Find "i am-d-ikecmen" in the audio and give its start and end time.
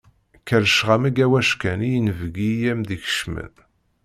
2.55-3.53